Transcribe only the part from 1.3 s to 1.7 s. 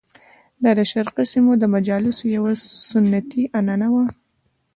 سیمو د